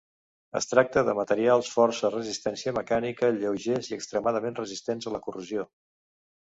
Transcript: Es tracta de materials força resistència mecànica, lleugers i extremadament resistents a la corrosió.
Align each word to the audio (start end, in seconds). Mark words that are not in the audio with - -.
Es 0.59 0.67
tracta 0.69 1.03
de 1.09 1.13
materials 1.19 1.69
força 1.75 2.11
resistència 2.17 2.75
mecànica, 2.79 3.31
lleugers 3.39 3.93
i 3.93 3.97
extremadament 4.01 4.61
resistents 4.65 5.11
a 5.15 5.19
la 5.19 5.25
corrosió. 5.31 5.73